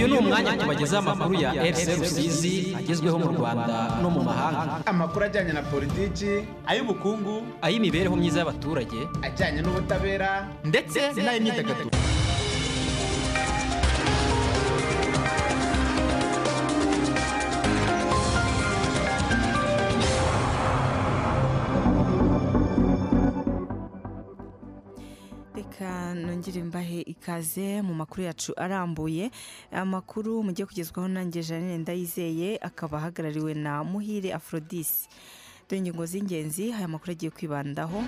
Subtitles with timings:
[0.00, 4.80] uyu ni umwanya tubagezaho amakuru ya rc rusizi agezweho mu rwanda no mu mahanga.
[4.86, 6.30] Amakuru ajyanye na politiki
[6.66, 11.90] ay'ubukungu ay'imibereho myiza y'abaturage ajyanye n'ubutabera ndetse n'ay'imyidagaduro.
[26.50, 29.30] Nongere mbahe ikaze mu makuru yacu arambuye.
[29.72, 35.06] Amakuru mugiye kugezwaho nanjye janine ndayizeye akaba ahagarariwe na muhire aphrodis
[35.68, 38.02] dore ingingo z'ingenzi aya makuru agiye kwibandaho.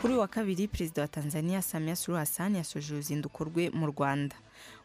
[0.00, 4.36] Kuri wa kabiri perezida wa tanzania samia suluhu hassan yasoje uruzinduko rwe mu rwanda.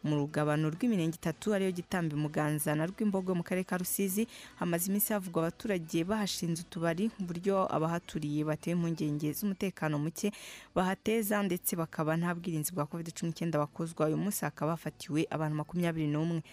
[0.04, 5.14] Mu rugabano rw'imirenge itatu ariyo gitambi muganza na rw'imbogo mu karere ka rusizi hamaze iminsi
[5.14, 10.32] havugwa abaturage bahashinze utubari ku buryo abahaturiye batewe impungenge z'umutekano muke
[10.76, 15.56] bahateza ndetse bakaba nta bwirinzi bwa covid cumi n'icyenda bakozwa uyu munsi hakaba hafatiwe abantu
[15.58, 16.44] makumyabiri n'umwe.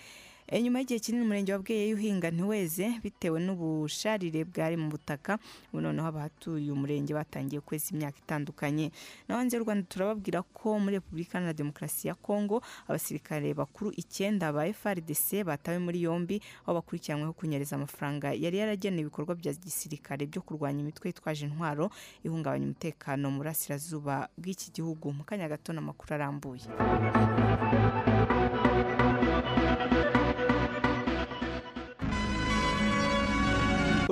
[0.62, 5.38] Nyuma y'igihe kinini umurenge wa bweye uhinga ntiweze bitewe n'ubusharire bwari mu butaka
[5.72, 8.92] ubu noneho abahatuye umurenge batangiye kweza imyaka itandukanye.
[9.28, 14.52] Naho hanze y'u rwanda turababwira ko muri repubulika iharanira demokarasi ya kongo abasirikare bakuru icyenda
[14.52, 16.36] ba frdc batawe muri yombi
[16.68, 21.88] aho bakurikiranyweho kunyereza amafaranga yari yaragenewe ibikorwa bya gisirikare byo kurwanya imitwe yitwaje intwaro
[22.26, 25.12] ihungabanya umutekano mu burasirazuba bw'iki gihugu.
[25.16, 26.66] Mu kanya gato n'amakuru arambuye.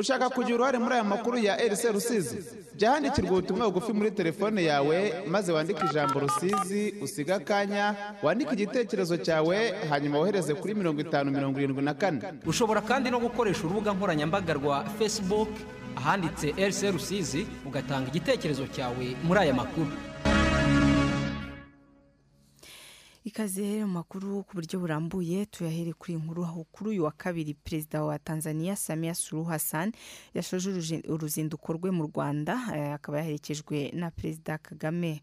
[0.00, 2.36] Ushaka kugira uruhare muri aya makuru ya rc rusizi
[2.76, 9.16] jya handikirwa ubutumwa bugufi muri telefone yawe maze wandike ijambo rusizi usiga akanya wandike igitekerezo
[9.16, 12.20] cyawe hanyuma wohereze kuri mirongo itanu mirongo irindwi na kane.
[12.46, 15.48] Ushobora kandi no gukoresha urubuga nkoranyambaga rwa facebook
[15.96, 19.90] ahanditse rc rusizi ugatanga igitekerezo cyawe muri aya makuru.
[23.24, 25.46] Ikaze mu makuru ku buryo burambuye.
[25.46, 29.92] Tuyahere kuri inkuru aho kuri uyu wa kabiri perezida wa tanzania samia suluhu hassan
[30.34, 32.54] yashoje uruzinduko rwe mu rwanda
[32.94, 35.20] akaba yaherekejwe na perezida kagame.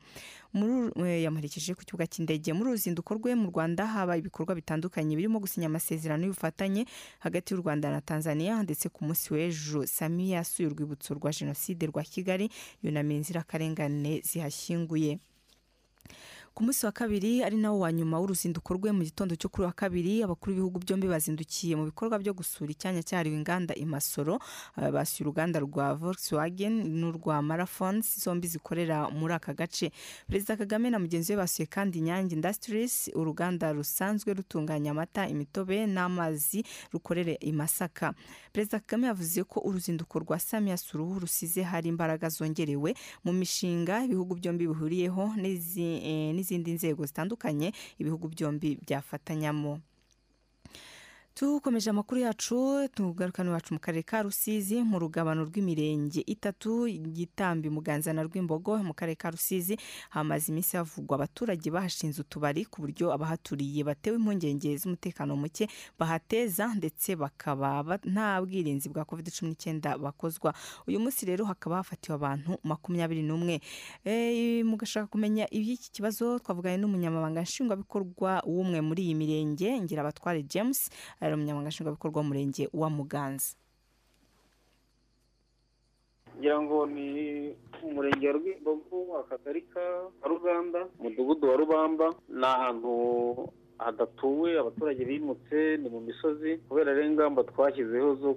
[1.24, 2.54] Yamuherekeje ku kibuga cy'indege.
[2.54, 6.86] Muri uruzinduko rwe mu rwanda haba ibikorwa bitandukanye birimo gusinya amasezerano y'ubufatanye
[7.20, 12.04] hagati y'u rwanda na tanzania ndetse ku munsi w'ejo samia yasuye urwibutso rwa jenoside rwa
[12.06, 12.50] kigali
[12.84, 15.18] yunamira inzirakarengane zihashyinguye.
[16.58, 19.74] Ku munsi wa kabiri ari nawo wa nyuma w'uruzinduko rwe mu gitondo cyo kuri wa
[19.78, 24.42] kabiri abakuru b'ibihugu byombi bazindukiye mu bikorwa byo gusura icyanya cyahariwe inganda i masoro.
[24.74, 29.92] Basuye uruganda rwa volkswagen n'urwa marathons zombi zikorera muri aka gace.
[30.26, 36.66] Perezida kagame na mugenzi we basuye kandi inyange industries uruganda rusanzwe rutunganya amata imitobe n'amazi
[36.90, 38.14] rukorere i masaka.
[38.50, 44.34] Perezida kagame yavuze ko uruzinduko rwa samia suruhu rusize hari imbaraga zongerewe mu mishinga ibihugu
[44.42, 49.80] byombi bihuriyeho n'izi n'izindi nzego zitandukanye ibihugu byombi byafatanyamo.
[51.38, 58.10] Tukomeje amakuru yacu tugarukana iwacu mu karere ka rusizi mu rugabano rw'imirenge itatu gitambi muganza
[58.14, 59.78] na rw'imbogo mu karere ka rusizi
[60.10, 67.14] hamaze iminsi havugwa abaturage bahashinze utubari ku buryo abahaturiye batewe impungenge z'umutekano muke bahateza ndetse
[67.16, 70.54] bakaba nta bwirinzi bwa covid cumi n'icyenda bakozwa.
[70.90, 73.62] Uyu munsi rero hakaba hafatiwe abantu makumyabiri n'umwe.
[74.66, 80.90] Mugashaka kumenya iby'iki kibazo twavuganye n'umunyamabanga nshingwabikorwa w'umwe muri iyi mirenge ngira abatware james
[81.28, 83.54] ari umunyamabanga nshingwabikorwa w'umurenge wa muganza.
[86.38, 87.10] Ngira ngo ni
[87.84, 89.86] umurenge wa rwimbogo akagari ka
[90.24, 92.08] ruganda umudugudu wa rubamba.
[92.30, 92.94] Ni ahantu
[93.78, 98.34] hadatuwe abaturage bimutse ni mu misozi kubera rero ingamba twashyizeho zo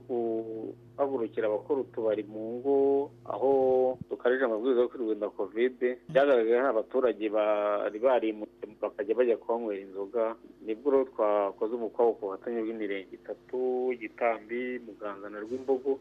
[1.05, 8.65] guhagurukira abakora utubari mu ngo aho dukarije amabwiriza yo kwirinda kovide byagaragaye abaturage bari barimutse
[8.83, 13.59] bakajya bajya kuhanywera inzoga ni bwo rero twakoze umukwabo ku bufatanye bw'imirenge itatu
[14.01, 15.97] gitambi muganza na rw'imbogo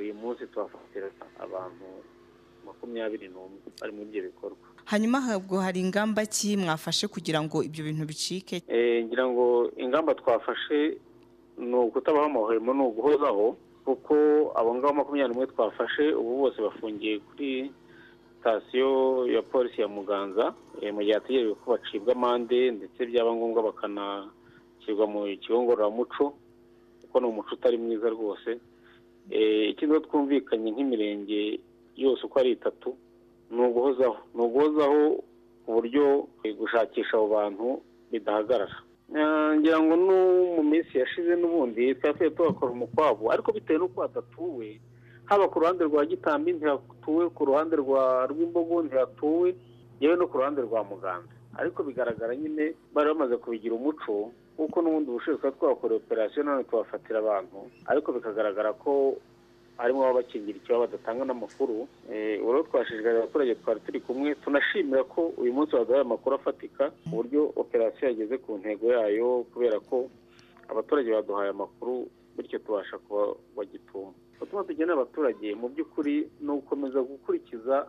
[0.00, 1.08] uyu munsi tuhafatira
[1.40, 1.88] abantu
[2.66, 4.60] makumyabiri n'umwe bari muri ibyo bikorwa.
[4.84, 8.62] Hanyuma habwo hari ingamba ki mwafashe kugira ngo ibyo bintu bicike?
[9.04, 11.00] Ngira ngo ingamba twafashe
[11.58, 13.56] ni ukutabaho amahwemo ni uguhozaho
[13.86, 14.14] kuko
[14.58, 17.70] abo ngabo makumyabiri n'umwe twafashe ubu bose bafungiye kuri
[18.36, 18.90] sitasiyo
[19.34, 20.54] ya polisi ya muganza
[20.94, 26.24] mu gihe hategereje ko bacibwa amande ndetse byaba ngombwa bakanashyirwa mu kigo ngororamuco
[27.00, 28.50] kuko ni umuco utari mwiza rwose.
[29.70, 31.58] Ikindi twumvikanye nk'imirenge
[31.96, 32.94] yose uko ari itatu
[33.50, 35.02] ni uguhozaho ni uguhozaho
[35.62, 36.26] ku buryo
[36.58, 37.66] gushakisha abo bantu
[38.10, 38.76] bidahagarara.
[39.10, 40.16] Ngira ngo no
[40.56, 44.80] mu minsi yashize n'ubundi twari tuhakora umukwabo ariko bitewe n'uko hadatuwe
[45.24, 49.54] haba ku ruhande rwa gitambi ntihatuwe ku ruhande rwa rw'imbogo ntihatuwe
[50.00, 55.08] yewe no ku ruhande rwa muganga ariko bigaragara nyine bari bamaze kubigira umuco kuko n'ubundi
[55.10, 57.58] ubushobozi twari twakoreye operasiyo none tubafatira abantu.
[57.86, 59.16] Ariko bikagaragara ko
[59.76, 61.74] harimo ababa bakingira ikiba badatanga n'amakuru
[62.40, 67.08] ubu rero twashishikariza abaturage twari turi kumwe tunashimira ko uyu munsi baduhaye amakuru afatika ku
[67.20, 70.08] buryo operasiyo yageze ku ntego yayo kubera ko
[70.72, 76.14] abaturage baduhaye amakuru bityo tubasha kuba gituma ubutumwa tugenera abaturage mu by'ukuri
[76.44, 77.86] ni ugukomeza gukurikiza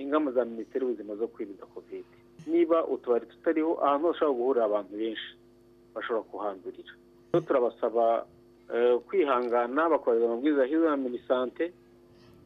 [0.00, 2.08] ingamba za minisiteri y'ubuzima zo kwirinda kovide
[2.48, 5.30] niba utubari tutariho ahantu hashobora guhurira abantu benshi
[5.94, 6.92] bashobora kuhandurira.
[7.46, 8.24] Turabasaba
[9.06, 11.72] kwihangana bakubahiriza amabwiriza na minisante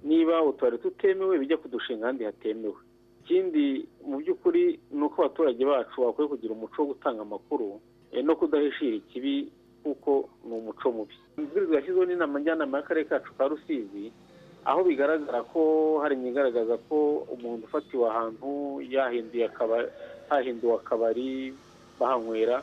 [0.05, 2.77] niba utubari tutemewe bijya kudushinga ahandi hatemewe.
[3.25, 7.81] Ikindi mu by'ukuri ni uko abaturage bacu bakwiye kugira umuco wo gutanga amakuru
[8.23, 9.49] no kudahishira ikibi
[9.83, 11.17] kuko ni umuco mubi.
[11.39, 14.13] Amabwiriza yashyizweho n'inama njyanama y'akarere kacu ka rusizi
[14.65, 15.61] aho bigaragara ko
[16.03, 19.89] hari igaragaza ko umuntu ufatiwe ahantu yahinduye akabari
[20.29, 21.53] hahinduwe akabari
[22.01, 22.61] bahanywera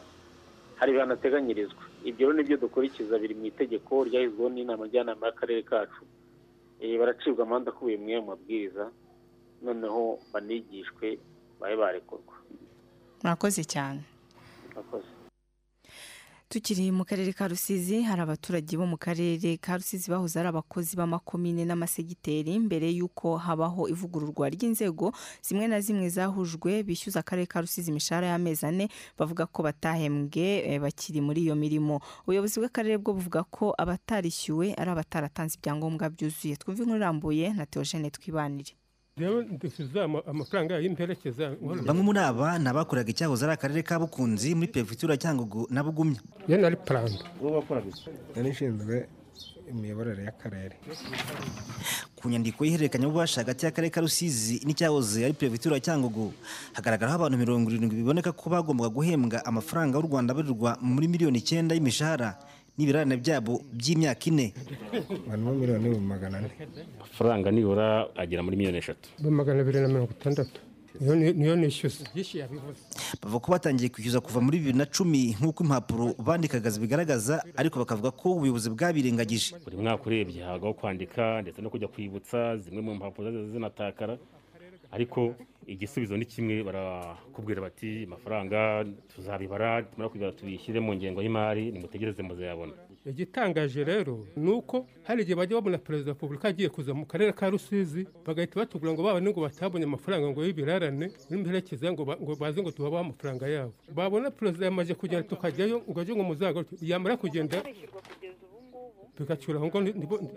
[0.77, 5.61] hari ibihano ateganyirizwa ibyo rero ni byo dukurikiza biri mu itegeko ryashyizweho n'inama njyanama y'akarere
[5.63, 6.01] kacu.
[6.99, 8.85] Baracibwa amande akubiye muri ayo mabwiriza
[9.61, 11.19] noneho banigishwe
[11.59, 12.35] babe barekurwa.
[13.23, 14.01] Murakoze cyane.
[14.73, 15.11] Murakoze.
[16.51, 20.99] Tukiri mu karere ka rusizi hari abaturage bo mu karere ka rusizi bahoze ari abakozi
[20.99, 27.87] b'amakomine n'amasegiteri mbere y'uko habaho ivugururwa ry'inzego zimwe na zimwe zahujwe bishyuza akarere ka rusizi
[27.95, 32.03] imishahara y'amezi ane bavuga ko batahembwe bakiri muri iyo mirimo.
[32.27, 36.59] Ubuyobozi bw'akarere bwo buvuga ko abatarishyuwe ari abataratanze ibyangombwa byuzuye.
[36.59, 38.75] Twumve inkuru irambuye na teogene twibanire.
[40.27, 41.51] Amafaranga y'imperekeza
[41.85, 46.19] bamwe muri aba ni abakoraga icyahoze ari akarere ka bukunzi muri perefegitura cyangugu na bugumya.
[46.47, 48.09] Nari parando wowe wakoraga iki?
[49.71, 50.75] Imiyoborere y'akarere.
[52.15, 56.33] Ku nyandiko y'ihererekanyabubasha hagati y'akarere ka rusizi n'icyahoze ari perefegitura cyangugu
[56.73, 61.75] hagaragaraho abantu mirongo irindwi biboneka ko bagombaga guhembwa amafaranga y'u rwanda abarirwa muri miliyoni icyenda
[61.75, 62.35] y'imishahara.
[62.77, 64.53] N'ibirarane byabo by'imyaka ine.
[65.27, 66.49] Miliyoni ibihumbi magana ane.
[66.99, 69.09] Amafaranga nibura agera muri miliyoni eshatu.
[69.19, 70.59] Ibihumbi magana abiri na mirongo itandatu.
[71.01, 72.03] Niyo nishyuza
[73.23, 78.11] bavuga ko batangiye kwishyuza kuva muri bibiri na cumi nk'uko impapuro bandikaga zibigaragaza ariko bakavuga
[78.11, 79.55] ko ubuyobozi bwabirengagije.
[79.63, 84.17] Buri mwaka urebye hagaho kwandika ndetse no kujya kwibutsa zimwe mu mpapuro zinatakara
[84.91, 85.31] ariko
[85.73, 88.85] igisubizo ni kimwe barakubwira bati amafaranga
[89.15, 92.73] tuzabibara tumara kugira tubishyire mu ngengo y'imari nimutegereze muzayabona.
[93.05, 97.31] Igitangaje rero ni uko hari igihe bajya babona perezida wa repubulika agiye kuza mu karere
[97.33, 102.05] ka rusizi bagahita batubwira ngo babone ngo batabonye amafaranga ngo y'ibirarane n'imperekeza ngo
[102.39, 103.73] baze ngo tubabahe amafaranga yabo.
[103.95, 107.57] Babona perezida yamaze kugenda tukajyayo ngo ajye ngo muzagaruke yamara kugenda
[109.19, 109.79] bigacura aho ngo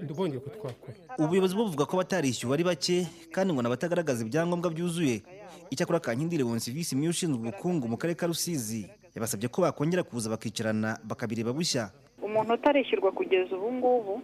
[0.05, 2.97] ntibongere kutwakora ubuyobozi buvuga ko batarishyuwe ari bake
[3.32, 5.23] kandi ngo n'abatagaragaza ibyangombwa byuzuye.
[5.71, 8.85] Icyakora kankindire wonsi visi miyo ushinzwe ubukungu mu karere ka rusizi
[9.17, 11.91] yabasabye ko bakongera kuza bakicarana bakabireba bushya.
[12.23, 14.15] Umuntu utarishyurwa kugeza ubu ngubu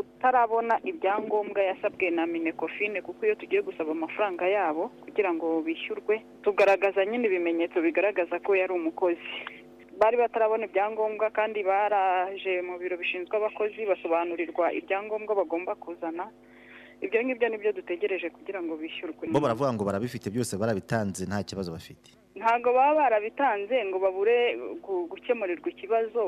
[0.00, 7.04] utarabona ibyangombwa yasabwe na minekofine kuko iyo tugiye gusaba amafaranga yabo kugira ngo bishyurwe tugaragaza
[7.04, 9.28] nyine ibimenyetso bigaragaza ko yari umukozi.
[10.02, 16.24] Bari batarabona ibyangombwa kandi baraje mu biro bishinzwe abakozi basobanurirwa ibyangombwa bagomba kuzana.
[17.04, 19.30] Ibyo ngibyo ni byo dutegereje kugira ngo bishyurwe.
[19.30, 22.08] Bo baravuga ngo barabifite byose barabitanze nta kibazo bafite.
[22.34, 24.36] Ntabwo baba barabitanze ngo babure
[25.10, 26.22] gukemurirwa ikibazo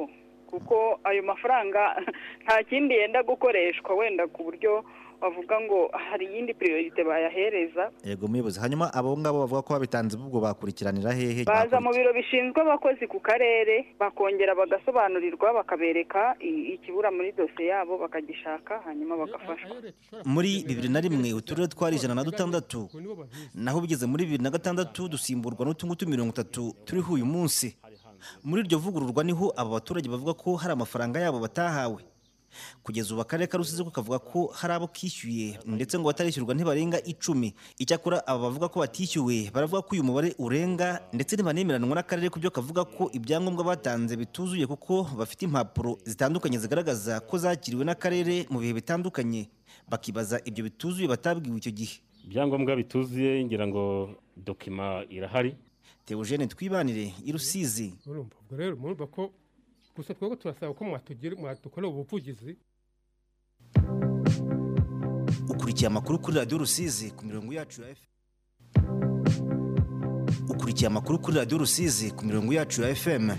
[0.50, 0.76] kuko
[1.08, 1.82] ayo mafaranga
[2.44, 4.72] nta kindi yenda gukoreshwa wenda ku buryo
[5.22, 7.90] bavuga ngo hari iyindi priorite bayahereza.
[8.04, 12.60] Yego muyobozi hanyuma abo ngabo bavuga ko babitanze ubwo bakurikiranira hehe baza mu biro bishinzwe
[12.62, 19.76] abakozi ku karere bakongera bagasobanurirwa bakabereka ikibura muri dosiye yabo bakagishaka hanyuma bagafashwa.
[20.24, 22.88] Muri bibiri na rimwe uturere twari ijana na dutandatu
[23.54, 27.76] naho bigeze muri bibiri na gatandatu dusimburwa n'utungutu mirongo itatu turiho uyu munsi.
[28.44, 32.00] Muri iryo vugururwa ni ho aba baturage bavuga ko hari amafaranga yabo batahawe.
[32.82, 37.54] Kugeza ubu akarere ka rusizi kavuga ko hari abo kishyuye ndetse ngo batarishyurwa ntibarenga icumi.
[37.78, 42.50] Icyakora aba bavuga ko batishyuwe baravuga ko uyu mubare urenga ndetse ntibanemeranwa n'akarere ku byo
[42.50, 48.72] kavuga ko ibyangombwa batanze bituzuye kuko bafite impapuro zitandukanye zigaragaza ko zakiriwe n'akarere mu bihe
[48.78, 49.48] bitandukanye.
[49.88, 51.96] Bakibaza ibyo bituzuye batabwiwe icyo gihe.
[52.24, 55.54] Ibyangombwa bituzuye ngira ngo dokima irahari.
[56.04, 57.92] Teogene twibanire i rusizi.
[58.06, 59.32] Urumva ubwo rero murumva ko
[59.96, 62.56] gusa twebwe turasaba ko mwadukorera ubuvugizi.
[65.48, 68.08] Ukurikiye amakuru kuri radiyo rusizi ku mirongo yacu ya fm
[70.48, 73.30] ukurikiye amakuru kuri radiyo rusizi ku mirongo yacu ya fm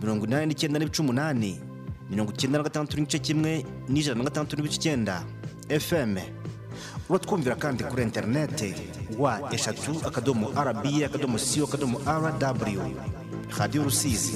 [0.00, 1.60] mirongo inani n'icyenda n'ibice umunani
[2.10, 5.22] mirongo icyenda na gatandatu n'igice kimwe n'ijana na gatandatu n'ibice icyenda.
[5.68, 6.16] Fm
[7.08, 8.74] uba twumvira kandi kuri interineti
[9.18, 12.80] wa eshatu akadomo rba akadomo siyo akadomo rw
[13.58, 14.34] radiyo rusizi.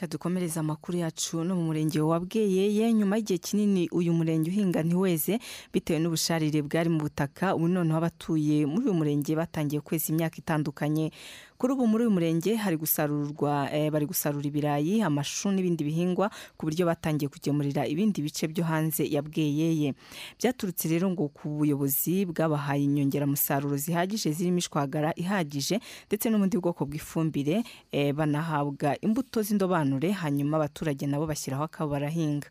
[0.00, 2.92] Kadukomereza amakuru yacu no mu murenge wa bweyeye.
[2.92, 5.38] Nyuma y'igihe kinini uyu murenge uhinga ntiweze
[5.72, 11.12] bitewe n'ubusharire bwari mu butaka ubu noneho abatuye muri uyu murenge batangiye kweza imyaka itandukanye.
[11.60, 16.64] Kuri ubu muri uyu murenge hari gusarurwa eh, bari gusarura ibirayi amashu n'ibindi bihingwa ku
[16.64, 19.92] buryo batangiye kugemurira ibindi bice byo hanze ya bweyeye.
[20.40, 27.60] Byaturutse rero ngo ku buyobozi bwabahaye inyongeramusaruro zihagije zirimo ishwagara ihagije ndetse n'ubundi bwoko bw'ifumbire
[27.92, 32.48] eh, banahabwa imbuto z'indobanure hanyuma abaturage nabo bashyiraho akabo barahinga.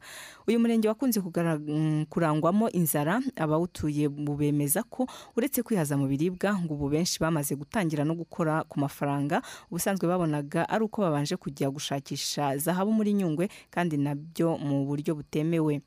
[0.50, 5.06] Uyu murenge wakunze mm, kurangwamo inzara abawutuye bemeza ko
[5.38, 10.66] uretse kwihaza mu biribwa ngo ubu benshi bamaze gutangira no gukora ku mafaranga ubusanzwe babonaga
[10.70, 15.82] ari uko babanje kujya gushakisha zahabu muri nyungwe kandi na byo mu buryo butemewe.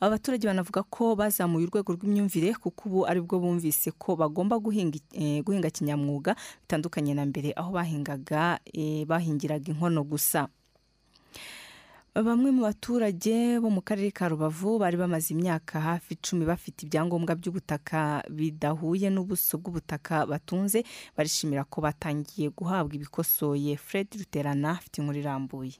[0.00, 5.00] Aba baturage banavuga ko bazamuye urwego rw'imyumvire kuko ubu ari bwo bumvise ko bagomba guhinga,
[5.16, 5.40] eh,
[5.72, 10.48] kinyamwuga bitandukanye na mbere aho bahingaga eh, bahingiraga inkono gusa.
[12.14, 17.34] Bamwe mu baturage bo mu karere ka rubavu bari bamaze imyaka hafi icumi bafite ibyangombwa
[17.38, 20.82] by'ubutaka bidahuye n'ubuso bw'ubutaka batunze
[21.16, 23.76] barishimira ko batangiye guhabwa ibikosoye.
[23.76, 25.78] Fred ruterana afite inkuru irambuye.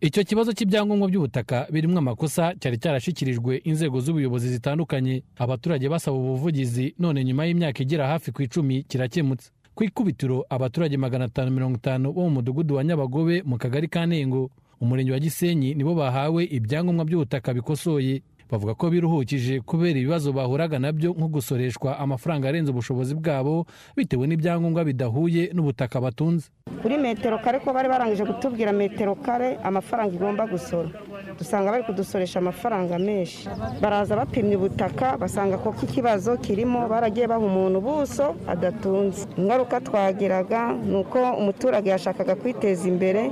[0.00, 5.22] Icyo kibazo cy'ibyangombwa by'ubutaka birimo amakosa cyari cyarashyikirijwe inzego z'ubuyobozi zitandukanye.
[5.36, 9.50] Abaturage basaba ubuvugizi none nyuma y'imyaka igera hafi ku icumi kirakemutse.
[9.74, 14.06] Ku ikubitiro abaturage magana atanu mirongo itanu bo mu mudugudu wa nyabagobe mu kagari ka
[14.06, 14.50] ntengo
[14.80, 18.22] umurenge wa gisenyi nibo bahawe ibyangombwa by'ubutaka bikosoye.
[18.52, 23.64] Bavuga ko biruhukije kubera ibibazo bahuraga na byo nko gusoreshwa amafaranga arenze ubushobozi bwabo
[23.96, 26.52] bitewe n'ibyangombwa bidahuye n'ubutaka batunze.
[26.82, 30.92] Kuri metero kare ko bari barangije kutubwira metero kare amafaranga igomba gusora.
[31.38, 33.48] Dusanga bari kudusoresha amafaranga menshi.
[33.80, 39.26] Baraza bapimye ubutaka basanga ko ikibazo kirimo baragiye baha umuntu ubuso adatunze.
[39.36, 43.30] Ingaruka twagiraga ni uko umuturage yashakaga kwiteza imbere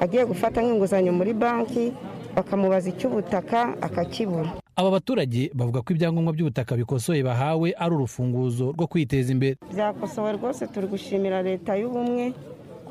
[0.00, 1.92] agiye gufata nk'inguzanyo muri banki
[2.36, 9.28] bakamubaza icy'ubutaka akakibura aba baturage bavuga ko ibyangombwa by'ubutaka bikosoye bahawe ari urufunguzo rwo kwiteza
[9.32, 9.56] imbere.
[9.68, 12.32] Byakosowe rwose turi gushimira leta y'ubumwe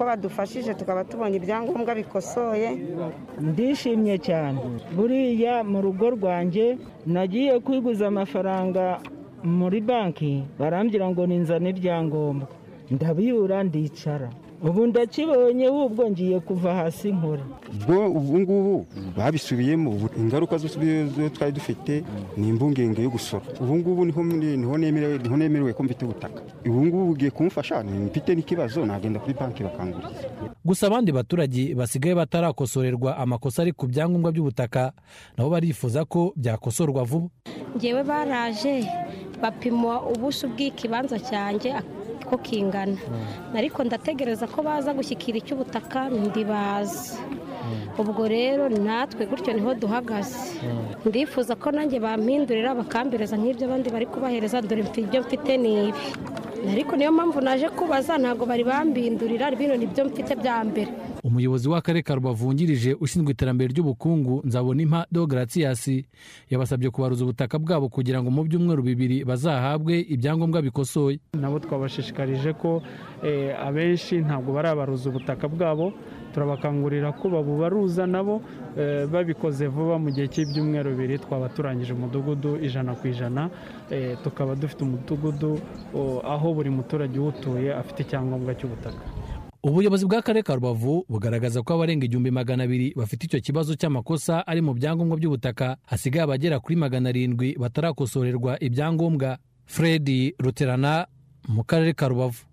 [0.02, 2.70] ko badufashije tukaba tubonye ibyangombwa bikosoye.
[3.38, 4.58] Ndishimye cyane.
[4.98, 8.98] Buriya mu rugo rwanjye nagiye kwiguza amafaranga
[9.46, 12.48] muri banki barambwira ngo ninzane ibyangombwa.
[12.92, 14.30] Ndabiyura ndicara.
[14.64, 17.44] Ubu ndakibonye ubwo ngiye kuva hasi nkora.
[17.74, 18.86] Ubwo ubu ngubu
[19.18, 20.68] babisubiyemo ingaruka zo
[21.30, 22.04] twari dufite
[22.38, 23.44] ni imbungenge yo gusora.
[23.62, 24.12] Ubu ngubu ni
[24.66, 26.42] ho nemerewe ni ho nemerewe ko mfite ubutaka.
[26.66, 30.30] Ubu ngubu bugiye kumfasha mfite n'ikibazo nagenda kuri banki bakanguriza.
[30.66, 34.94] Gusa abandi baturage basigaye batarakosorerwa amakosa ari ku byangombwa by'ubutaka
[35.38, 37.30] nabo barifuza ko byakosorwa vuba.
[37.78, 38.86] Ngewe baraje
[39.42, 41.74] bapima ubuso bw'ikibanza cyanjye
[42.32, 42.96] ko kingana.
[43.60, 47.20] Ariko ndategereza ko baza gushyikira icy'ubutaka ndibaza.
[48.00, 50.56] Ubwo rero natwe gutyo ni ho duhagaze.
[51.06, 56.04] Ndifuza ko nanjye bampindurira bakambereza nk'ibyo abandi bari kubahereza dore ibyo mfite ni ibi.
[56.74, 60.92] Ariko niyo mpamvu naje kubaza ntabwo bari bambindurira bino ni byo mfite bya mbere.
[61.24, 65.86] Umuyobozi w'akarere ka rubavu wungirije ushinzwe iterambere ry'ubukungu nzabonimpa dogaratias
[66.50, 71.20] yabasabye kubaruza ubutaka bwabo kugira ngo mu byumweru bibiri bazahabwe ibyangombwa bikosoye.
[71.38, 72.82] Nabo twabashishikarije ko
[73.68, 75.94] abenshi ntabwo barabaruza ubutaka bwabo.
[76.34, 78.42] Turabakangurira ko babubaruza nabo
[79.12, 81.20] babikoze vuba mu gihe cy'ibyumweru bibiri.
[81.20, 83.50] Twaba turangije umudugudu ijana ku ijana
[84.24, 85.60] tukaba dufite umudugudu
[86.24, 89.04] aho buri muturage uwutuye afite icyangombwa cy'ubutaka.
[89.64, 94.62] Ubuyobozi bw'akarere ka rubavu bugaragaza ko abarenga igihumbi magana abiri bafite icyo kibazo cy'amakosa ari
[94.62, 99.38] mu byangombwa by'ubutaka hasigaye abagera kuri magana arindwi batarakosorerwa ibyangombwa.
[99.66, 101.08] Fred ruterana
[101.48, 102.44] mu karere ka rubavu.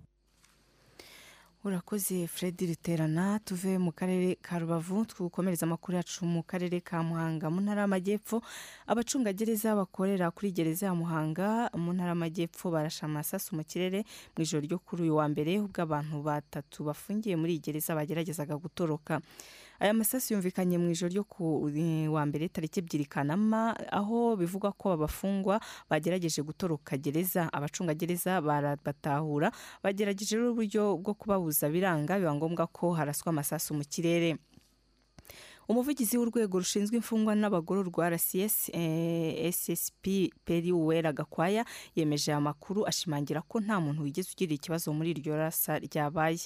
[1.68, 7.50] Urakoze fred riterana tuve mu karere ka rubavu twukomereza amakuru yacu mu karere ka muhanga.
[7.50, 8.42] Mu ntara y'amajyepfo
[8.86, 11.68] abacungagereza bakorera kuri gereza ya muhanga.
[11.76, 14.04] Mu ntara y'amajyepfo barasha amasasu mu kirere
[14.36, 18.56] mu ijoro ryo kuri uyu wa mbere ubwo abantu batatu bafungiye muri iyi gereza bageragezaga
[18.56, 19.20] gutoroka.
[19.80, 21.70] Aya masasu yumvikanye mu ijoro ryo ku
[22.14, 29.50] wa mbere tariki ebyiri kanama aho bivugwa ko abafungwa bagerageje gutoroka gereza abacungagereza barabatahura
[29.82, 34.36] bagerageje uburyo bwo kubabuza biranga biba ngombwa ko haraswa amasasu mu kirere.
[35.68, 40.04] Umuvugizi w'urwego rushinzwe imfungwa n'abagororwa rcs eh, ssp
[40.44, 41.64] peri uwera gakwaya
[41.96, 46.40] yemeje aya makuru ashimangira ko nta muntu wigeze ugira ikibazo muri iryo rasa ryabaye.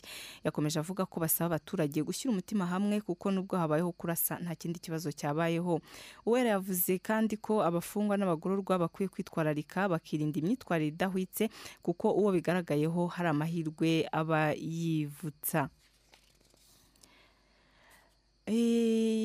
[0.45, 5.12] Yakomeje avuga ko basaba abaturage gushyira umutima hamwe kuko nubwo habayeho kurasa nta kindi kibazo
[5.14, 5.79] cyabayeho.
[6.26, 11.47] Uwera yavuze kandi ko abafungwa n'abagororwa bakwiye kwitwararika bakirinda imyitwarire idahwitse
[11.83, 15.71] kuko uwo bigaragayeho hari amahirwe aba yivutsa.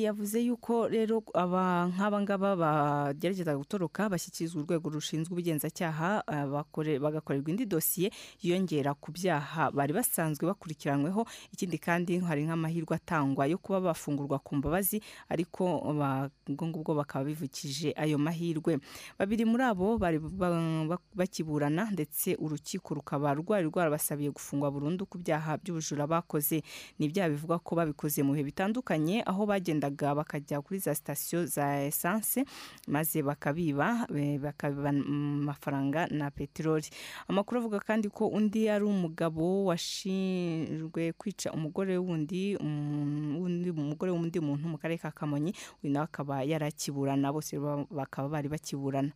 [0.02, 7.66] Yavuze yuko rero aba ngaba bagerageza gutoroka bashyikirizwa urwego rushinzwe ubugenzacyaha ah, bakore- bagakorerwa indi
[7.66, 8.10] dosiye
[8.42, 11.26] yiyongera ku byaha bari basanzwe bakurikiranyweho.
[11.52, 15.64] Ikindi kandi hari nk'amahirwe atangwa yo kuba bafungurwa ku mbabazi ariko
[16.48, 18.78] ubwo ngubwo bakaba bivukije ayo mahirwe.
[19.18, 20.50] Babiri muri abo bari ba-
[20.88, 26.62] ba- bakiburana ndetse urukiko rukaba rwari rwarabasabiye gufungwa burundu ku byaha by'ubujura bakoze.
[26.98, 31.82] Ni ibyaha bivugwa ko babikoze mu bihe bitandukanye aho bagendaga bakajya kuri za sitasiyo za
[31.84, 32.44] esanse
[32.88, 34.06] maze bakabiba
[34.40, 36.88] bakabiba amafaranga na peteroli.
[37.28, 43.36] Amakuru avuga kandi ko undi ari umugabo washinjwe kwica umugore wundi um,
[43.78, 48.48] umugore w'undi muntu mu karere ka kamonyi uyu nawe akaba yarakiburana bose ba- bakaba bari
[48.48, 49.12] bakiburana.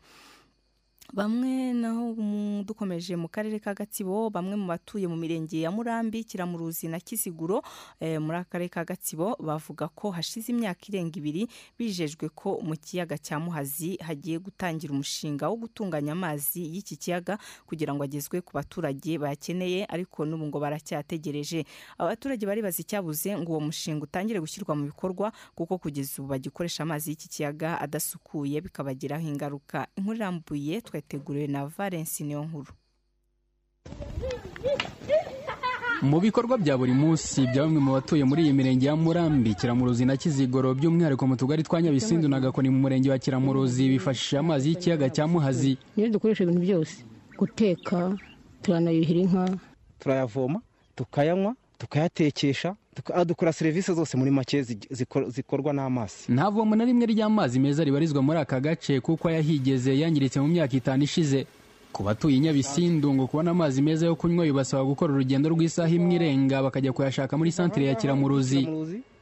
[1.12, 2.16] Bamwe naho
[2.64, 7.60] dukomeje mu karere ka gatsibo bamwe mu batuye mu mirenge ya murambi kiramuruzi na kiziguro
[8.00, 11.44] eh, muri aka karere ka gatsibo bavuga ko hashize imyaka irenga ibiri
[11.78, 17.36] bijejwe ko mu kiyaga cya muhazi hagiye gutangira umushinga wo gutunganya amazi y'iki kiyaga
[17.68, 21.64] kugira ngo agezwe ku baturage bayakeneye ariko n'ubu ngo baracyategereje.
[22.00, 27.10] Abaturage baribaza icyabuze ngo uwo mushinga utangire gushyirwa mu bikorwa kuko kugeza ubu bagikoresha amazi
[27.12, 29.84] y'iki kiyaga adasukuye bikabagiraho ingaruka.
[29.96, 32.72] Inkuru irambuye twateguriwe na valensi niyo nkuru
[36.02, 40.04] mu bikorwa bya buri munsi bya bamwe mu batuye muri iyi mirenge ya murambi kiramuruzi
[40.04, 44.68] na kizigoro by'umwihariko mu tugari twa nyabisindu na gakoni mu murenge wa kiramuruzi bifashisha amazi
[44.70, 45.78] y'ikiyaga cya muhazi.
[45.96, 47.04] Niyo dukoresha ibintu byose.
[47.38, 48.18] Guteka
[48.62, 49.58] turanayuhira inka.
[49.98, 50.58] Turayavoma
[50.96, 52.68] tukayanywa tukayatekesha.
[52.74, 52.81] tuka-
[53.26, 56.28] dukora serivisi zose muri make zi- zikor- zikorwa n'amazi.
[56.32, 60.76] Nta vomo na rimwe ry'amazi meza ribarizwa muri aka gace kuko ayahigeze yangiritse mu myaka
[60.76, 61.46] itanu ishize.
[61.92, 66.62] Ku batuye nyabisindu ngo kubona amazi meza yo kunywa bibasaba gukora urugendo rw'isaha imwe irenga
[66.62, 68.68] bakajya kuyashaka muri santire ya kiramuruzi.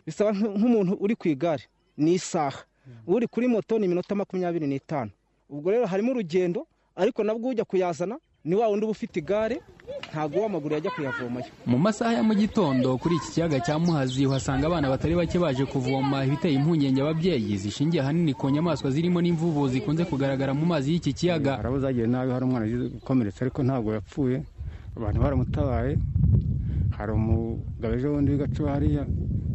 [0.06, 1.62] Bisaba nk- nk'umuntu uri ku igare
[1.98, 2.62] ni isaha.
[3.06, 5.11] Uri kuri moto ni iminota makumyabiri n'itanu.
[5.50, 9.61] Ubwo rero harimo urugendo ariko nabwo ujya kuyazana ni wa wundi uba ufite igare
[10.10, 14.66] ntabwo w'amaguru yajya kuyavomayo mu masaha ya mu gitondo kuri iki kiyaga cya muhazi uhasanga
[14.66, 20.04] abana batari bake baje kuvoma ibiteye impungenge ababyeyi zishingiye ahanini ku nyamaswa zirimo n'imvubu zikunze
[20.04, 21.56] kugaragara mu mazi y'iki kiyaga.
[21.56, 24.42] Hari abo zagiye nabi hari umwana wagize gukomeretsa ariko ntabwo yapfuye
[24.96, 25.94] abantu baramutabaye.
[26.96, 29.06] Hari umugabo ejo bundi w'igacu hariya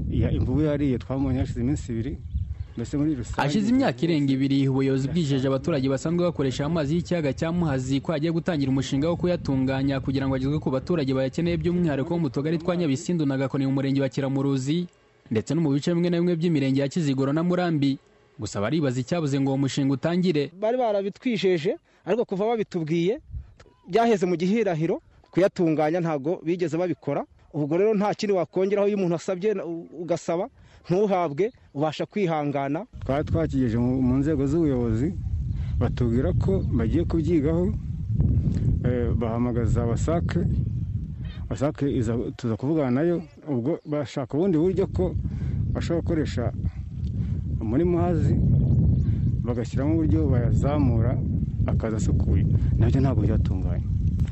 [0.09, 2.13] ya- imvubu yariye twamubonye hashize iminsi ibiri.
[3.35, 8.31] Hashize imyaka irenga ibiri ubuyobozi bwijeje abaturage basanzwe bakoresha amazi y'ikiyaga cya muhazi ko hagiye
[8.31, 13.25] gutangira umushinga wo kuyatunganya kugira ngo agezwe ku baturage bayakeneye by'umwihariko mu tugari twa nyabisindu
[13.25, 14.87] na gakoni mu murenge wa kiramuruzi
[15.31, 17.97] ndetse no mu bice bimwe na bimwe by'imirenge ya kiziguro na murambi.
[18.39, 20.51] Gusa baribaza icyabuze ngo uwo mushinga utangire.
[20.59, 23.19] Bari barabitwijeje ariko kuva babitubwiye
[23.87, 27.23] byaheze mu gihirahiro kuyatunganya ntabwo bigeze babikora.
[27.55, 29.55] Ubwo rero nta kindi wakongeraho iyo umuntu asabye
[30.01, 30.49] ugasaba
[30.89, 32.85] ntuhabwe ubasha kwihangana.
[33.03, 35.13] Twari twakigeje mu nzego z'ubuyobozi
[35.79, 37.73] batubwira ko bagiye kubyigaho
[38.87, 40.39] eh, bahamagaza wasake
[41.49, 41.85] wasake
[42.37, 43.17] tuza kuvugana na yo
[43.49, 45.15] ubwo bashaka ubundi buryo ko
[45.73, 46.43] bashobora gukoresha
[47.61, 48.33] muri muhazi
[49.45, 51.17] bagashyiramo uburyo bayazamura
[51.67, 52.45] akaza asukuye.
[52.77, 53.83] Nabyo ntabwo byatunganye.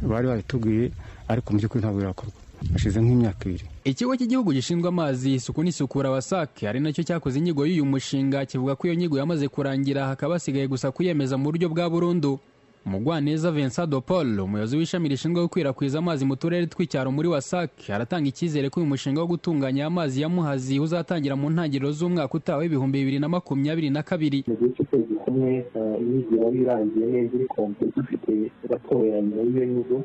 [0.10, 0.92] Bari babitubwiye
[1.28, 2.34] ariko mu by'ukuri ntabwo birakorwa.
[2.74, 3.66] Hashize nk'imyaka ibiri.
[3.84, 8.76] Ikigo cy'igihugu gishinzwe amazi isuku n'isukura wasake ari na cyo cyakoze inyigo y'uyu mushinga kivuga
[8.76, 12.40] ko iyo nyigo yamaze kurangira hakaba hasigaye gusa kuyemeza mu buryo bwa burundu.
[12.86, 18.28] Mugwaneza vincent de paul umuyobozi w'ishami rishinzwe gukwirakwiza amazi mu turere tw'icyaro muri wasake aratanga
[18.28, 23.00] icyizere ko uyu mushinga wo gutunganya amazi ya muhazi uzatangira mu ntangiriro z'umwaka utaha w'ibihumbi
[23.00, 24.44] bibiri na makumyabiri na kabiri.
[24.48, 29.42] Mu gihe cy'ukwezi kumwe eh, inyigo iraba irangiye neza iri kompe dufite raporo ya nyuma
[29.48, 29.98] y'iyo nyigo.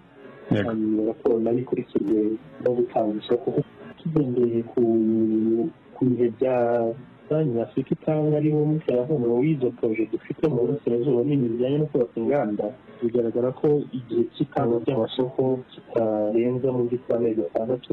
[1.09, 3.51] Raporo na yo ikurikirwe no gutanga isoko
[4.01, 6.57] tugendeye ku bihe bya
[7.29, 12.15] banki afurika itanga ari wo muterankunga w'izo poroje dufite mu burasirazuba n'ibintu bijyanye no kubaka
[12.21, 12.67] inganda
[13.03, 17.91] bigaragara ko igihe cy'itanga ry'amasoko kitarenza mu by'ukuri amezi atandatu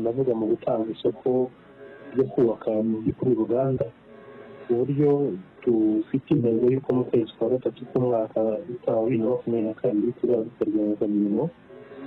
[0.00, 1.50] ndavuga mu gutanga isoko
[2.14, 2.70] ryo kubaka
[3.18, 3.86] kuri uruganda
[4.64, 5.10] ku buryo
[5.64, 8.54] dufite intego y'uko mu kwezi kwa gatatu k'umwaka wa
[9.02, 11.44] bibiri na makumyabiri na kabiri tuzaba dukorwa imirimo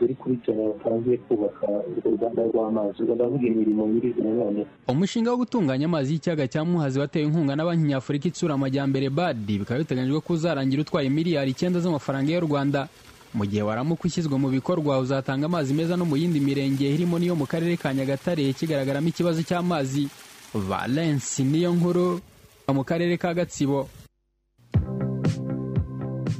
[0.01, 3.03] ruri kuri jana batangiye kubaka urwo ruganda rw'amazi.
[3.03, 4.65] Ubwo ndavuga imirimo nyirizina none.
[4.87, 9.59] Umushinga wo gutunganya amazi y'ikiyaga cya muhazi watewe inkunga na banki nyafurika itsura amajyambere badi
[9.59, 12.87] bikaba biteganyijwe ko uzarangira utwaye miliyari icyenda z'amafaranga y'u rwanda.
[13.33, 17.35] Mu gihe waramuka ushyizwe mu bikorwa uzatanga amazi meza no mu yindi mirenge irimo n'iyo
[17.35, 20.09] mu karere ka nyagatare kigaragaramo ikibazo cy'amazi.
[20.53, 22.19] Valensi niyo nkuru
[22.73, 23.87] mu karere ka gatsibo.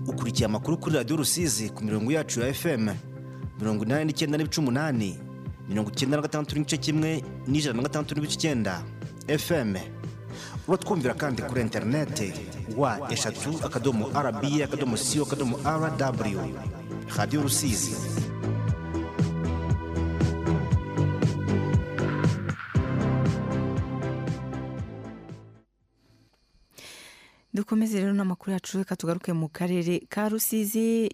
[0.07, 2.87] Ukurikiye amakuru kuri radiyo rusizi ku mirongo yacu ya fm
[3.61, 5.19] mirongo inani n'icyenda n'ibice umunani
[5.69, 8.81] mirongo icyenda na gatandatu n'igice kimwe n'ijana na gatandatu n'ibice icyenda.
[9.37, 9.75] Fm
[10.67, 12.33] uratwumvira kandi kuri interineti
[12.77, 16.41] wa eshatu akadomo rba akadomo siyo akadomo rw
[17.17, 17.91] radiyo rusizi.
[27.61, 31.09] Dukomeze rero n'amakuru yacu reka tugaruke mu karere ka rusizi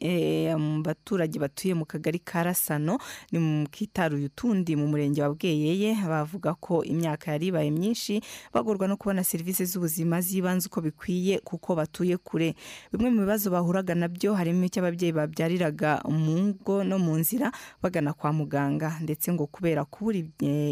[0.57, 2.97] mu baturage batuye mu kagari ka rasano
[3.31, 8.21] ni mu kitaruye utundi mu murenge wa bweyeye bavuga ko imyaka yari ibaye myinshi
[8.53, 12.55] bagorwa no kubona serivisi z'ubuzima z'ibanze uko bikwiye kuko batuye kure.
[12.95, 17.51] Bimwe mu bibazo bahuraga na byo harimo icy'ababyeyi babyariraga mu ngo no mu nzira
[17.83, 18.95] bagana kwa muganga.
[19.03, 20.15] Ndetse ngo kubera kubura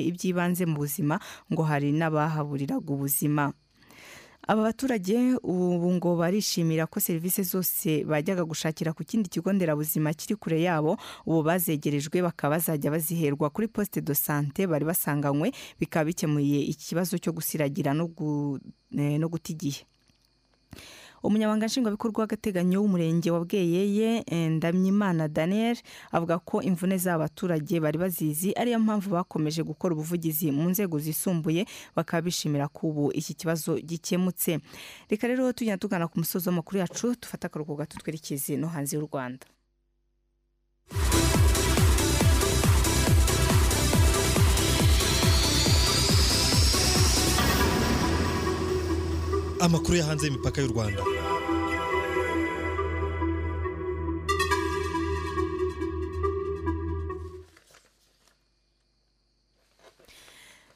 [0.08, 1.20] iby'ibanze mu buzima
[1.52, 3.52] ngo hari n'abahaburiraga ubuzima.
[4.48, 10.36] Aba baturage ubu ngo barishimira ko serivisi zose bajyaga gushakira ku kindi kigo nderabuzima kiri
[10.36, 16.62] kure yabo ubu bazegerejwe bakaba bazajya baziherwa kuri poste de sante bari basanganywe bikaba bikemuye
[16.72, 18.08] ikibazo cyo gusiragira no
[19.30, 19.82] guta igihe.
[21.28, 24.10] Umunyamabanga nshingwabikorwa w'agateganyo w'umurenge wa bweyeye
[24.56, 25.78] ndamyimana daniel
[26.12, 32.22] avuga ko imvune z'abaturage bari bazizi ariyo mpamvu bakomeje gukora ubuvugizi mu nzego zisumbuye bakaba
[32.26, 34.60] bishimira ko ubu iki kibazo gikemutse.
[35.10, 39.08] Reka rero tugenda tugana ku musozi w'amakuru yacu dufate akaruhuko gato twerekeze no hanze y'u
[39.10, 39.46] rwanda.
[49.66, 51.02] Amakuru yo hanze y'imipaka y'u rwanda.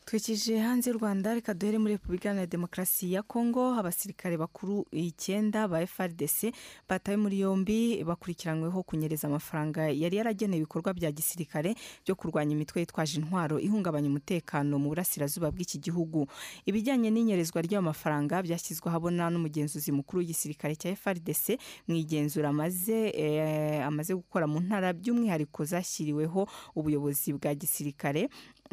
[0.09, 5.67] Twikije hanze y'u rwanda reka duhere muri repubulika iharanira demokarasi ya kongo abasirikare bakuru icyenda
[5.67, 6.49] ba frdc
[6.89, 13.19] batawe muri yombi bakurikiranyweho kunyereza amafaranga yari yaragenewe ibikorwa bya gisirikare byo kurwanya imitwe yitwaje
[13.21, 16.25] intwaro ihungabanya umutekano mu burasirazuba bw'iki gihugu.
[16.65, 23.85] Ibijyanye n'inyerezwa ry'ayo mafaranga byashyizwe ahabona n'umugenzuzi mukuru w'igisirikare cya frdc mu igenzura amaze eh,
[23.85, 28.25] amaze gukora mu ntara by'umwihariko zashyiriweho ubuyobozi bwa gisirikare.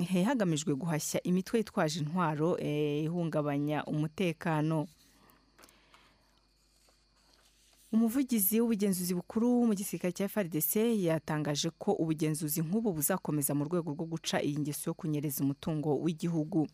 [0.05, 4.87] Hagamijwe guhashya imitwe yitwaje intwaro ihungabanya umutekano.
[7.93, 14.05] Umuvugizi w'ubugenzuzi bukuru mu gisirikare cya frdc yatangaje ko ubugenzuzi nk'ubu buzakomeza mu rwego rwo
[14.05, 16.69] guca iyi ngeso yo kunyereza umutungo w'igihugu.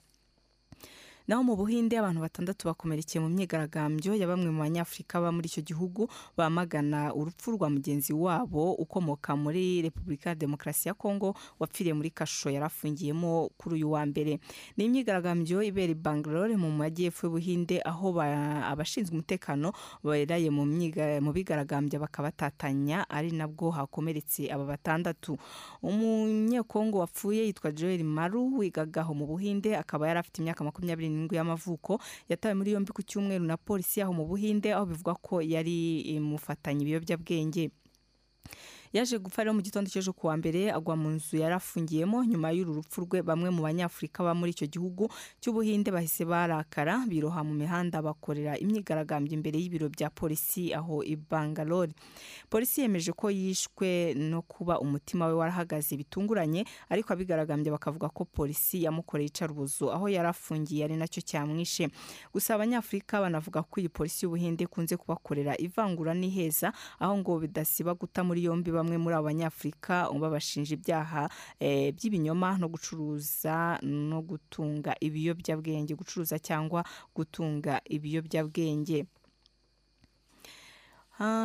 [1.29, 5.63] Naho mu buhinde abantu batandatu bakomerekeye mu myigaragambyo ya bamwe mu banyafurika baba muri icyo
[5.63, 12.11] gihugu bamagana urupfu rwa mugenzi wabo ukomoka muri repubulika ya demokarasi ya kongo wapfiriye muri
[12.11, 14.41] kasho yari afungiyemo kuri uyu wa mbere.
[14.77, 18.13] Ni imyigaragambyo ibera i bangalore mu majyepfo y'ubuhinde aho
[18.73, 19.73] abashinzwe umutekano
[20.05, 25.39] beraye mu bigaragambya bakabatatanya ari nabwo hakomeretse aba batandatu.
[25.83, 32.01] Umunyekongo wapfuye yitwa joel maru wigagaho mu buhinde akaba yari afite imyaka makumyabiri n'irindwi y'amavuko
[32.29, 36.81] yatawe muri yombi ku cyumweru na polisi yaho mu buhinde aho bivugwa ko yari imufatanya
[36.83, 37.71] ibiyobyabwenge.
[38.93, 42.75] Yaje gupfa rero mu gitondo cy'ejo kuwa mbere agwa mu nzu yari afungiyemo nyuma y'uru
[42.75, 45.09] rupfu rwe bamwe mu banyafurika baba muri icyo gihugu
[45.41, 51.93] cy'ubuhinde bahise barakara biroha mu mihanda bakorera imyigaragambyo imbere y'ibiro bya polisi aho i bangalore.
[52.51, 58.83] Polisi yemeje ko yishwe no kuba umutima we warahagaze bitunguranye ariko abigaragambye bakavuga ko polisi
[58.85, 61.89] yamukoreye icarubozo aho yari afungiye ari na cyo cyamwishe.
[62.33, 68.21] Gusa abanyafurika banavuga ko iyi polisi y'ubuhinde ikunze kubakorera ivangura n'iheza aho ngo bidasiba guta
[68.25, 71.31] muri yombi bamwe muri abo banyafurika babashinja ibyaha
[71.95, 76.83] by'ibinyoma no gucuruza no gutunga ibiyobyabwenge gucuruza cyangwa
[77.15, 79.07] gutunga ibiyobyabwenge.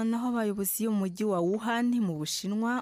[0.10, 2.82] Naho abayobozi b'umujyi wa wuhan mu bushinwa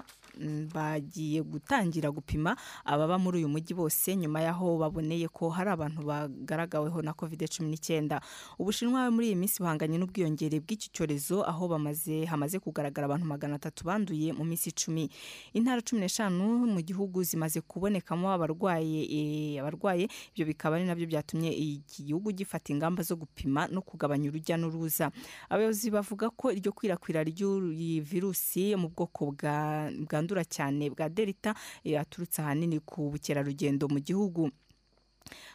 [0.74, 7.02] bagiye gutangira gupima ababa muri uyu mujyi bose nyuma y'aho baboneye ko hari abantu bagaragaweho
[7.02, 8.20] na covid cumi n'icyenda
[8.58, 13.84] ubushinwa muri iyi minsi buhanganye n'ubwiyongere bw'iki cyorezo aho bamaze hamaze kugaragara abantu magana atatu
[13.84, 15.08] banduye mu minsi icumi.
[15.52, 20.08] Intara cumi n'eshanu mu gihugu zimaze kubonekamo abarwaye abarwaye.
[20.34, 24.56] Ibyo bikaba ari na byo byatumye iki gihugu gifata ingamba zo gupima no kugabanya urujya
[24.56, 25.10] n'uruza.
[25.48, 29.90] Abayobozi bavuga ko iryo kwirakwira ry'iyi virusi mu bwoko bwa
[30.26, 34.50] bwandura cyane bwa delta yaturutse ahanini ku bukerarugendo mu gihugu.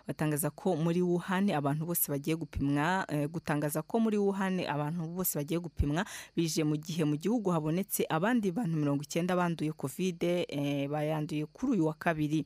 [0.08, 5.60] Batangaza ko muri Wuhan abantu bose bagiye gupimwa gutangaza ko muri Wuhan abantu bose bagiye
[5.60, 6.04] gupimwa
[6.36, 10.48] bije mu gihe mu gihugu habonetse abandi bantu mirongo icyenda banduye kovide
[10.92, 12.44] bayanduye kuri uyu wa kabiri.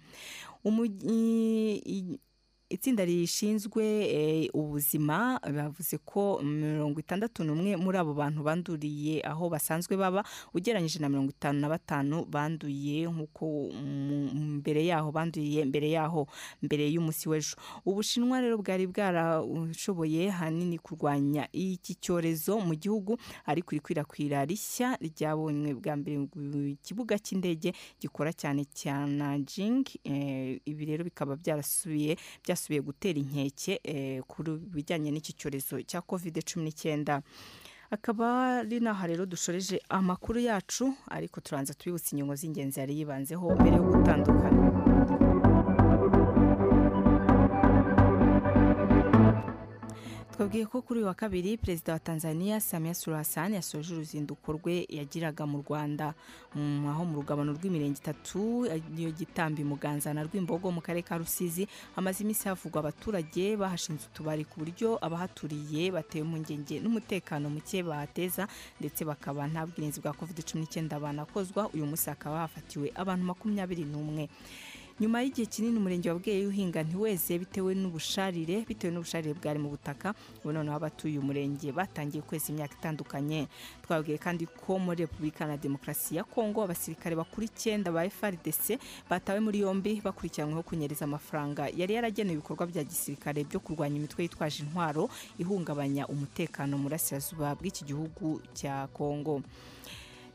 [2.75, 3.83] Itsinda rishinzwe
[4.53, 11.09] ubuzima bavuze ko mirongo itandatu n'umwe muri abo bantu banduriye aho basanzwe baba ugereranyije na
[11.09, 13.71] mirongo itanu na batanu banduye nk'uko
[14.59, 16.27] mbere yaho banduye mbere yaho
[16.61, 17.55] mbere y'umunsi w'ejo.
[17.85, 25.93] Ubushinwa rero bwari bwarashoboye hanini kurwanya iki cyorezo mu gihugu ariko irikwirakwira rishya ryabonywe bwa
[25.95, 29.85] mbere mu kibuga cy'indege gikora cyane cya Nanjing
[30.65, 33.73] ibi rero bikaba byarasubiye byasubiye gutera inkeke
[34.27, 37.21] ku bijyanye n'iki cyorezo cya covid cumi n'icyenda
[37.91, 43.75] akaba ari n'aha rero dushoreje amakuru yacu ariko turanza tubibutse ingingo z'ingenzi yari yibanzeho mbere
[43.77, 44.94] yo gutandukana.
[50.35, 54.85] Twabwiye ko kuri uyu wa kabiri perezida wa tanzania samia suluhu hassan yasoje uruzinduko rwe
[54.89, 56.13] yagiraga mu rwanda.
[56.91, 58.67] Aho mu rugabano rw'imirenge itatu
[58.97, 64.43] iyo gitambi muganza na rwimbogo mu karere ka rusizi hamaze iminsi havugwa abaturage bahashinze utubari
[64.43, 68.47] ku buryo abahaturiye batewe impungenge n'umutekano muke bahateza
[68.79, 71.71] ndetse bakaba nta bwirinzi bwa covid cumi n'icyenda banakozwa.
[71.71, 74.27] Uyu munsi hakaba hafatiwe abantu makumyabiri n'umwe.
[74.99, 80.51] Nyuma y'igihe kinini umurenge wabwiye uhinga ntiweze bitewe n'ubusharire bitewe n'ubusharire bwari mu butaka ubu
[80.55, 83.47] noneho abatuye umurenge batangiye kweza imyaka itandukanye.
[83.83, 88.79] Twabwiye kandi ko muri repubulika na demokarasi ya kongo abasirikare bakuru icyenda ba frdc
[89.11, 91.67] batawe muri yombi bakurikiranyweho kunyereza amafaranga.
[91.75, 97.83] Yari yaragenewe ibikorwa bya gisirikare byo kurwanya imitwe yitwaje intwaro ihungabanya umutekano mu burasirazuba bw'iki
[97.83, 99.43] gihugu cya kongo.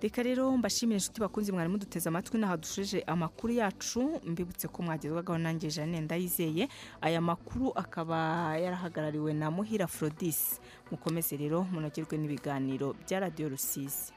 [0.02, 4.20] Reka rero mbashimire inshuti bakunze mwari muduteze amatwi n'aha dusheje amakuru yacu.
[4.26, 6.68] Mbibutse ko mwagezwagaho nanjye Jeanne ndayizeye.
[7.00, 8.16] Aya makuru akaba
[8.56, 10.60] yarahagarariwe na muhira Afrodis.
[10.90, 14.12] Mukomeze rero munogerwe n'ibiganiro bya radiyo rusizi.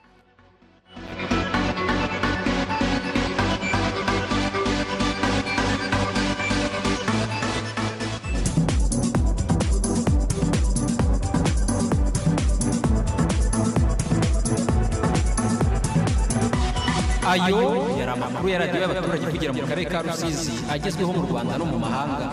[17.28, 21.66] Ayo yari amakuru ya radiyo y'abaturage kugira mu karere ka rusizi agezweho mu rwanda no
[21.72, 22.28] mu mahanga.